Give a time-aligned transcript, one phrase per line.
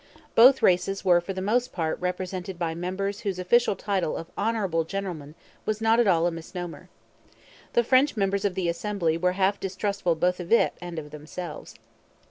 [0.33, 4.83] Both races were for the most part represented by members whose official title of 'Honourable
[4.83, 6.89] Gentlemen' was not at all a misnomer.
[7.73, 11.75] The French members of the Assembly were half distrustful both of it and of themselves.